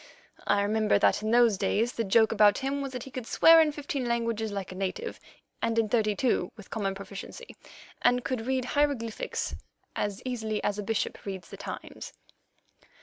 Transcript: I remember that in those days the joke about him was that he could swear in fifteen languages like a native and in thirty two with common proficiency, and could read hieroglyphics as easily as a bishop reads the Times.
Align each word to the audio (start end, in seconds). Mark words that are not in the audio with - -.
I 0.47 0.63
remember 0.63 0.97
that 0.97 1.21
in 1.21 1.29
those 1.29 1.59
days 1.59 1.93
the 1.93 2.03
joke 2.03 2.31
about 2.31 2.57
him 2.57 2.81
was 2.81 2.91
that 2.93 3.03
he 3.03 3.11
could 3.11 3.27
swear 3.27 3.61
in 3.61 3.71
fifteen 3.71 4.05
languages 4.07 4.51
like 4.51 4.71
a 4.71 4.75
native 4.75 5.19
and 5.61 5.77
in 5.77 5.89
thirty 5.89 6.15
two 6.15 6.51
with 6.57 6.71
common 6.71 6.95
proficiency, 6.95 7.55
and 8.01 8.25
could 8.25 8.47
read 8.47 8.65
hieroglyphics 8.73 9.53
as 9.95 10.19
easily 10.25 10.59
as 10.63 10.79
a 10.79 10.83
bishop 10.83 11.23
reads 11.23 11.49
the 11.51 11.57
Times. 11.57 12.13